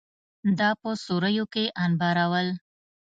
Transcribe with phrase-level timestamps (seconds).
[0.59, 2.47] دا په سوریو کې انبارول.